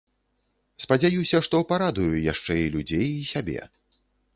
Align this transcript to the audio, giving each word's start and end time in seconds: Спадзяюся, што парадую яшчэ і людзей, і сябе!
Спадзяюся, 0.85 1.43
што 1.49 1.63
парадую 1.75 2.09
яшчэ 2.33 2.53
і 2.67 2.75
людзей, 2.79 3.07
і 3.23 3.33
сябе! 3.35 3.73